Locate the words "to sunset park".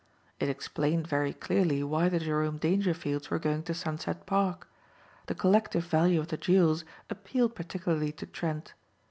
3.61-4.67